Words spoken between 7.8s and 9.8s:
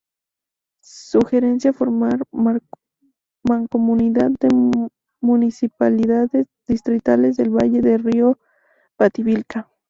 del río Pativilca.